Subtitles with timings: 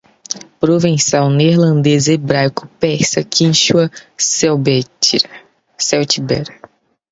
[0.59, 6.53] provençal, neerlandês, hebraico, persa, quíchua, celtibera